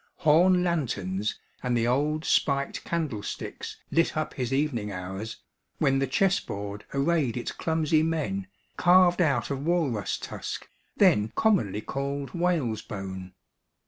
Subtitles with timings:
[0.25, 5.37] Horn lanterns and the old spiked candle sticks lit up his evening hours,
[5.77, 10.67] when the chess board arrayed its clumsy men, carved out of walrus tusk,
[10.97, 13.33] then commonly called whale's bone.